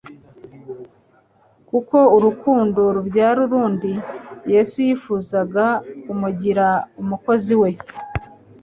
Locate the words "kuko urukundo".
1.69-2.81